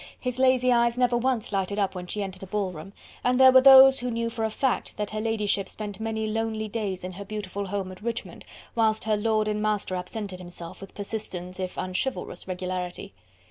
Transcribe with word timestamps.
His 0.19 0.39
lazy 0.39 0.71
eyes 0.73 0.97
never 0.97 1.15
once 1.15 1.51
lighted 1.51 1.77
up 1.77 1.93
when 1.93 2.07
she 2.07 2.23
entered 2.23 2.41
a 2.41 2.47
ball 2.47 2.71
room, 2.71 2.91
and 3.23 3.39
there 3.39 3.51
were 3.51 3.61
those 3.61 3.99
who 3.99 4.09
knew 4.09 4.31
for 4.31 4.43
a 4.43 4.49
fact 4.49 4.97
that 4.97 5.11
her 5.11 5.21
ladyship 5.21 5.69
spent 5.69 5.99
many 5.99 6.25
lonely 6.25 6.67
days 6.67 7.03
in 7.03 7.11
her 7.11 7.23
beautiful 7.23 7.67
home 7.67 7.91
at 7.91 8.01
Richmond 8.01 8.43
whilst 8.73 9.03
her 9.03 9.15
lord 9.15 9.47
and 9.47 9.61
master 9.61 9.95
absented 9.95 10.39
himself 10.39 10.81
with 10.81 10.95
persistent 10.95 11.59
if 11.59 11.77
unchivalrous 11.77 12.47
regularity. 12.47 13.13